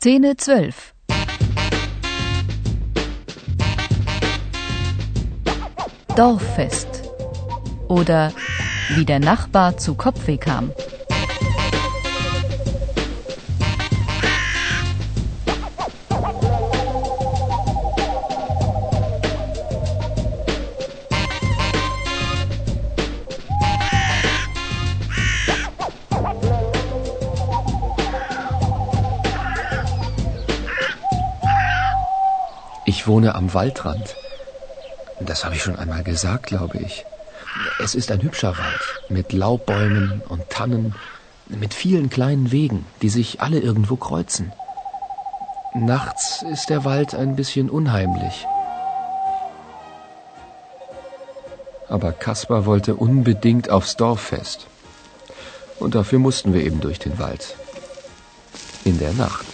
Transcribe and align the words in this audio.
Szene 0.00 0.34
12 0.34 0.92
Dorffest 6.16 6.88
oder 7.86 8.32
wie 8.96 9.04
der 9.04 9.20
Nachbar 9.20 9.76
zu 9.78 9.94
Kopfweh 9.94 10.36
kam. 10.36 10.72
Ich 32.96 33.08
wohne 33.08 33.34
am 33.34 33.52
Waldrand. 33.52 34.14
Das 35.18 35.44
habe 35.44 35.56
ich 35.56 35.62
schon 35.64 35.74
einmal 35.74 36.04
gesagt, 36.04 36.46
glaube 36.46 36.78
ich. 36.78 37.04
Es 37.82 37.96
ist 37.96 38.12
ein 38.12 38.22
hübscher 38.22 38.56
Wald 38.56 38.84
mit 39.08 39.32
Laubbäumen 39.32 40.22
und 40.28 40.48
Tannen, 40.48 40.94
mit 41.48 41.74
vielen 41.74 42.08
kleinen 42.08 42.52
Wegen, 42.52 42.86
die 43.02 43.08
sich 43.08 43.40
alle 43.40 43.58
irgendwo 43.58 43.96
kreuzen. 43.96 44.52
Nachts 45.74 46.42
ist 46.42 46.70
der 46.70 46.84
Wald 46.84 47.16
ein 47.16 47.34
bisschen 47.34 47.68
unheimlich. 47.68 48.46
Aber 51.88 52.12
Kaspar 52.12 52.64
wollte 52.64 52.94
unbedingt 52.94 53.70
aufs 53.70 53.96
Dorffest. 53.96 54.68
Und 55.80 55.96
dafür 55.96 56.20
mussten 56.20 56.54
wir 56.54 56.62
eben 56.62 56.80
durch 56.80 57.00
den 57.00 57.18
Wald. 57.18 57.56
In 58.84 59.00
der 59.00 59.14
Nacht. 59.14 59.53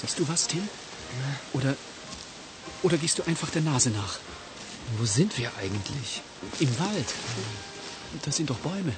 Siehst 0.00 0.20
du 0.20 0.28
was, 0.28 0.46
Tim? 0.46 0.62
Oder, 1.54 1.74
oder 2.84 2.96
gehst 2.98 3.18
du 3.18 3.24
einfach 3.24 3.50
der 3.50 3.62
Nase 3.62 3.90
nach? 3.90 4.20
Wo 4.96 5.04
sind 5.04 5.36
wir 5.38 5.50
eigentlich? 5.60 6.22
Im 6.60 6.78
Wald. 6.78 7.14
Da 8.24 8.30
sind 8.30 8.48
doch 8.48 8.58
Bäume. 8.58 8.92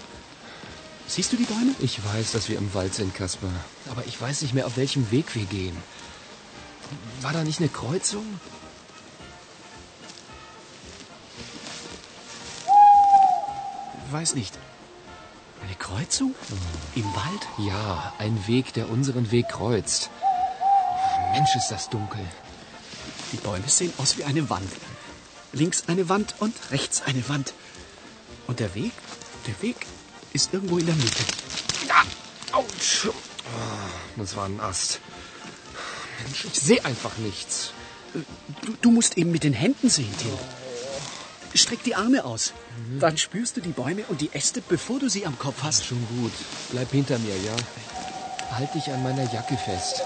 Siehst 1.06 1.32
du 1.32 1.36
die 1.38 1.44
Bäume? 1.44 1.74
Ich 1.78 2.04
weiß, 2.04 2.32
dass 2.32 2.50
wir 2.50 2.58
im 2.58 2.74
Wald 2.74 2.94
sind, 2.94 3.14
Kaspar. 3.14 3.50
Aber 3.90 4.04
ich 4.06 4.20
weiß 4.20 4.42
nicht 4.42 4.52
mehr, 4.52 4.66
auf 4.66 4.76
welchem 4.76 5.10
Weg 5.10 5.34
wir 5.34 5.46
gehen. 5.46 5.76
War 7.22 7.32
da 7.32 7.44
nicht 7.44 7.60
eine 7.60 7.70
Kreuzung? 7.70 8.26
Weiß 14.10 14.34
nicht. 14.34 14.58
Eine 15.62 15.76
Kreuzung? 15.76 16.34
Im 16.94 17.04
Wald? 17.04 17.70
Ja, 17.70 18.12
ein 18.18 18.46
Weg, 18.46 18.74
der 18.74 18.90
unseren 18.90 19.30
Weg 19.30 19.48
kreuzt. 19.48 20.10
Mensch, 21.32 21.56
ist 21.56 21.70
das 21.70 21.88
dunkel. 21.88 22.20
Die 23.32 23.36
Bäume 23.36 23.68
sehen 23.68 23.92
aus 23.98 24.18
wie 24.18 24.24
eine 24.24 24.50
Wand. 24.50 24.70
Links 25.52 25.84
eine 25.86 26.08
Wand 26.08 26.34
und 26.38 26.54
rechts 26.70 27.02
eine 27.02 27.28
Wand. 27.28 27.54
Und 28.46 28.60
der 28.60 28.74
Weg? 28.74 28.92
Der 29.46 29.60
Weg 29.62 29.86
ist 30.32 30.52
irgendwo 30.52 30.78
in 30.78 30.86
der 30.86 30.94
Mitte. 30.94 31.24
Ja, 31.88 32.02
Autsch. 32.52 33.06
Oh, 33.06 33.12
das 34.16 34.36
war 34.36 34.46
ein 34.46 34.60
Ast. 34.60 35.00
Mensch, 36.22 36.44
ich 36.44 36.60
sehe 36.60 36.84
einfach 36.84 37.16
nichts. 37.18 37.72
Du, 38.62 38.74
du 38.80 38.90
musst 38.90 39.16
eben 39.16 39.30
mit 39.30 39.44
den 39.44 39.52
Händen 39.52 39.88
sehen, 39.88 40.12
Tim. 40.18 40.32
Streck 41.54 41.82
die 41.82 41.96
Arme 41.96 42.24
aus. 42.24 42.52
Dann 43.00 43.18
spürst 43.18 43.56
du 43.56 43.60
die 43.60 43.70
Bäume 43.72 44.04
und 44.08 44.20
die 44.20 44.32
Äste, 44.32 44.60
bevor 44.60 45.00
du 45.00 45.08
sie 45.08 45.26
am 45.26 45.38
Kopf 45.38 45.62
hast. 45.62 45.84
Schon 45.84 46.06
gut. 46.08 46.32
Bleib 46.70 46.90
hinter 46.92 47.18
mir, 47.18 47.36
ja? 47.36 47.56
Halt 48.52 48.74
dich 48.74 48.90
an 48.92 49.02
meiner 49.02 49.32
Jacke 49.32 49.56
fest. 49.56 50.02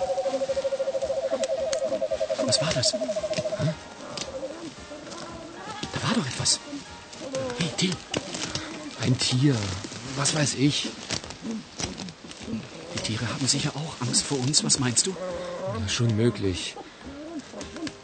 Was 2.47 2.61
war 2.61 2.73
das? 2.73 2.93
Hm? 2.93 3.01
Da 5.93 6.03
war 6.09 6.15
doch 6.15 6.27
etwas. 6.27 6.61
Hey, 7.59 7.71
Tim. 7.77 7.93
Ein 9.03 9.19
Tier. 9.19 9.57
Was 10.17 10.35
weiß 10.35 10.55
ich. 10.55 10.91
Die 12.95 13.01
Tiere 13.03 13.29
haben 13.29 13.47
sicher 13.47 13.73
auch 13.75 14.07
Angst 14.07 14.25
vor 14.25 14.39
uns. 14.39 14.63
Was 14.65 14.79
meinst 14.79 15.07
du? 15.07 15.11
Ja, 15.11 15.89
schon 15.89 16.17
möglich. 16.17 16.77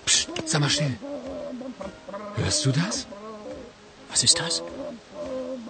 Psst, 0.07 0.29
sag 0.47 0.61
mal 0.61 0.71
still. 0.71 0.97
Hörst 2.37 2.65
du 2.65 2.73
das? 2.73 3.07
Was 4.11 4.25
ist 4.25 4.39
das? 4.39 4.63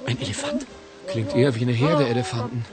Ein 0.07 0.21
Elefant? 0.21 0.67
Klingt 1.11 1.35
eher 1.35 1.55
wie 1.55 1.63
eine 1.63 1.73
Herde 1.73 2.07
Elefanten. 2.07 2.65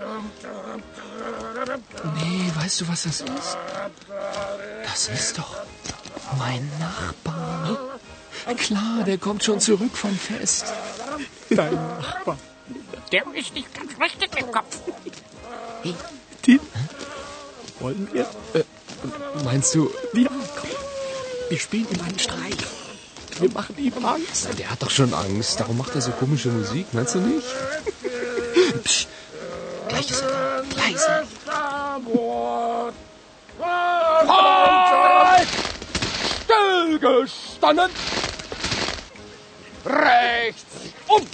Nee, 2.15 2.51
weißt 2.55 2.81
du, 2.81 2.87
was 2.87 3.03
das 3.03 3.21
ist? 3.21 3.57
Das 4.83 5.07
ist 5.09 5.37
doch 5.37 5.55
mein 6.37 6.69
Nachbar. 6.79 7.77
Klar, 8.57 9.03
der 9.05 9.17
kommt 9.17 9.43
schon 9.43 9.59
zurück 9.59 9.95
vom 9.95 10.15
Fest. 10.15 10.65
Dein 11.49 11.73
Nachbar. 11.73 12.37
Der 13.11 13.23
ist 13.33 13.53
nicht 13.53 13.73
ganz 13.73 13.91
richtig 13.99 14.39
im 14.39 14.51
Kopf. 14.51 14.79
Hey, 15.83 15.95
Tim. 16.41 16.59
Wollen 17.79 18.07
wir? 18.11 18.27
Äh, 18.53 18.63
meinst 19.43 19.75
du? 19.75 19.89
Ja, 20.13 20.29
komm. 20.59 20.69
Wir 21.49 21.59
spielen 21.59 21.87
ihm 21.89 22.01
einen 22.01 22.19
Streich. 22.19 22.57
Wir 23.39 23.51
machen 23.51 23.77
ihm 23.77 23.93
Angst. 24.03 24.47
Der 24.57 24.71
hat 24.71 24.81
doch 24.81 24.89
schon 24.89 25.13
Angst. 25.13 25.59
Darum 25.59 25.77
macht 25.77 25.93
er 25.95 26.01
so 26.01 26.11
komische 26.11 26.49
Musik, 26.49 26.87
meinst 26.93 27.15
du 27.15 27.19
nicht? 27.19 27.45
Psst. 28.87 29.09
Gleich 29.89 30.09
ist 30.09 30.21
er! 30.21 30.63
Stillgestanden! 36.45 37.91
Rechts 39.85 40.93
um! 41.07 41.27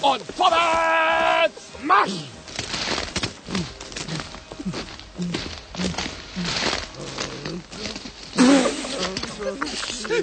Und 0.00 0.22
vorwärts! 0.34 1.62
Marsch! 1.82 2.37
Schon 10.08 10.22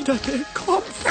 wieder 0.00 0.14
der 0.14 0.40
Kopf. 0.54 1.04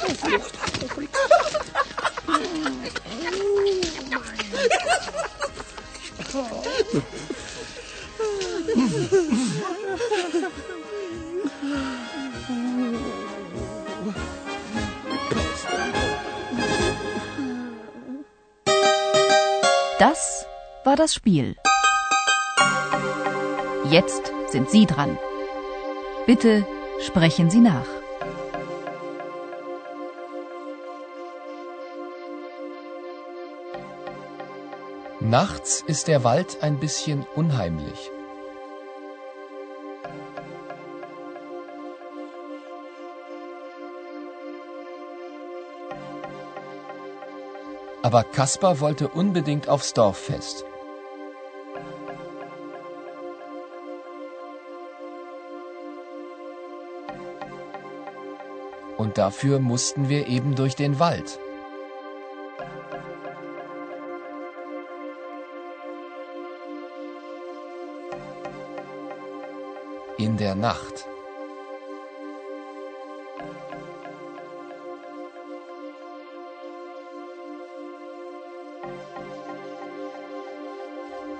Das 0.00 1.61
war 20.92 20.96
das 20.96 21.14
Spiel. 21.14 21.56
Jetzt 23.90 24.30
sind 24.48 24.68
Sie 24.68 24.84
dran. 24.84 25.16
Bitte 26.26 26.66
sprechen 27.00 27.48
Sie 27.48 27.60
nach. 27.60 27.86
Nachts 35.20 35.82
ist 35.86 36.08
der 36.08 36.24
Wald 36.24 36.62
ein 36.62 36.78
bisschen 36.78 37.24
unheimlich. 37.36 38.10
Aber 48.02 48.24
Kaspar 48.24 48.80
wollte 48.80 49.08
unbedingt 49.08 49.70
aufs 49.70 49.94
Dorffest. 49.94 50.66
Und 59.02 59.18
dafür 59.18 59.58
mussten 59.58 60.08
wir 60.08 60.28
eben 60.28 60.54
durch 60.54 60.76
den 60.76 61.00
Wald. 61.00 61.40
In 70.18 70.36
der 70.36 70.54
Nacht. 70.54 71.08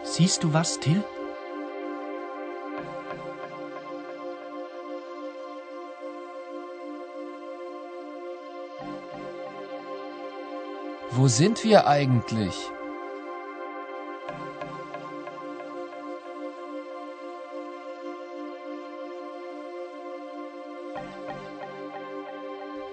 Siehst 0.03 0.43
du 0.43 0.53
was, 0.53 0.81
Till? 0.81 1.05
Wo 11.15 11.29
sind 11.29 11.63
wir 11.63 11.87
eigentlich? 11.87 12.55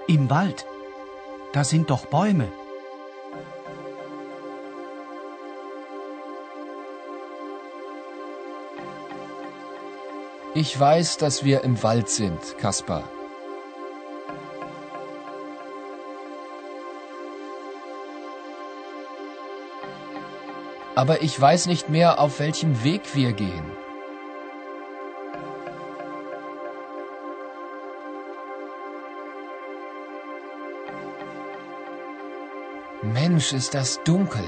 Im 0.08 0.30
Wald. 0.30 0.66
Da 1.54 1.64
sind 1.64 1.90
doch 1.90 2.08
Bäume. 2.08 2.52
Ich 10.54 10.78
weiß, 10.78 11.18
dass 11.18 11.46
wir 11.46 11.64
im 11.64 11.82
Wald 11.84 12.10
sind, 12.10 12.58
Kaspar. 12.58 13.04
Aber 21.00 21.22
ich 21.22 21.40
weiß 21.40 21.68
nicht 21.68 21.88
mehr, 21.88 22.20
auf 22.20 22.40
welchem 22.40 22.84
Weg 22.84 23.16
wir 23.16 23.32
gehen. 23.32 23.64
Mensch, 33.02 33.54
ist 33.54 33.76
das 33.76 34.04
dunkel. 34.04 34.44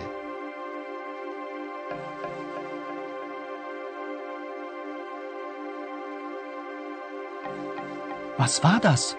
Was 8.36 8.62
war 8.62 8.82
das? 8.82 9.16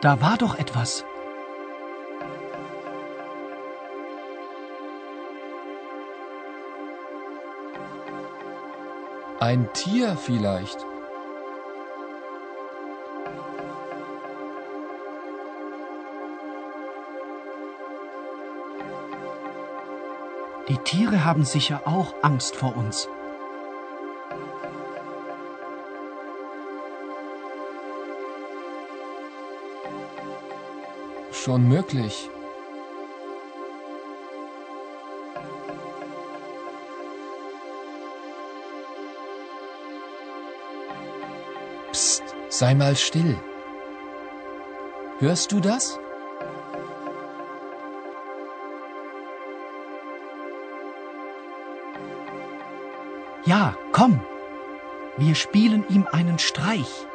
Da 0.00 0.22
war 0.22 0.38
doch 0.38 0.58
etwas. 0.58 1.04
Ein 9.38 9.70
Tier 9.74 10.16
vielleicht. 10.16 10.78
Die 20.68 20.78
Tiere 20.78 21.24
haben 21.26 21.44
sicher 21.44 21.82
auch 21.84 22.14
Angst 22.22 22.56
vor 22.56 22.76
uns. 22.76 23.10
Schon 31.30 31.68
möglich. 31.68 32.30
Sei 42.58 42.74
mal 42.74 42.96
still. 42.96 43.36
Hörst 45.18 45.52
du 45.52 45.60
das? 45.60 45.98
Ja, 53.44 53.74
komm. 53.92 54.20
Wir 55.18 55.34
spielen 55.34 55.84
ihm 55.88 56.06
einen 56.10 56.38
Streich. 56.38 57.06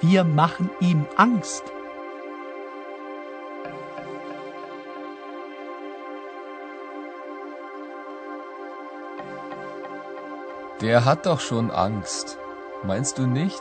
Wir 0.00 0.24
machen 0.24 0.70
ihm 0.80 1.06
Angst. 1.16 1.64
Der 10.80 11.04
hat 11.04 11.26
doch 11.26 11.40
schon 11.40 11.70
Angst. 11.70 12.38
Meinst 12.82 13.18
du 13.18 13.26
nicht? 13.26 13.60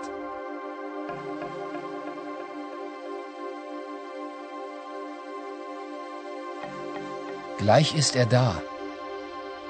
Gleich 7.57 7.93
ist 7.93 8.15
er 8.15 8.25
da. 8.25 8.61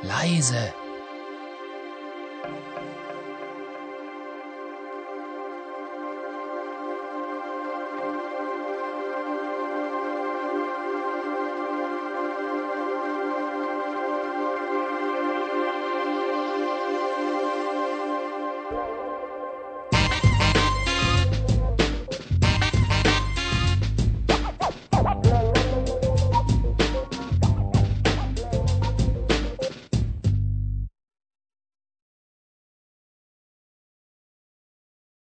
Leise. 0.04 0.74